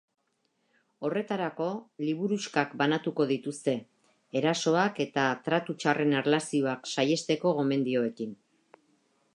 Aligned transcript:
Horretarako, 1.09 1.67
liburuxkak 2.05 2.73
banatuko 2.83 3.27
dituzte, 3.33 3.75
erasoak 4.41 4.99
eta 5.07 5.27
tratu 5.49 5.77
txarren 5.83 6.19
erlazioak 6.23 6.93
saihesteko 6.95 7.55
gomendioekin. 7.61 8.37